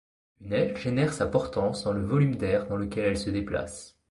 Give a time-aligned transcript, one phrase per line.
[0.39, 3.99] Une aile génère sa portance dans le volume d'air dans lequel elle se déplace.